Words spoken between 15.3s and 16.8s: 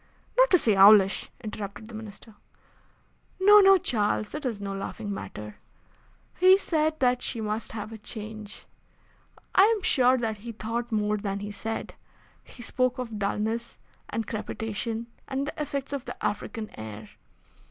the effects of the African